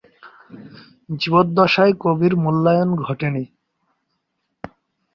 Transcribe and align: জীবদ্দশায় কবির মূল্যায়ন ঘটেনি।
জীবদ্দশায় 1.09 1.93
কবির 1.99 2.33
মূল্যায়ন 2.35 2.89
ঘটেনি। 3.01 3.43